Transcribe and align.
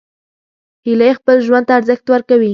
هیلۍ 0.85 1.11
خپل 1.19 1.37
ژوند 1.45 1.65
ته 1.67 1.73
ارزښت 1.79 2.05
ورکوي 2.09 2.49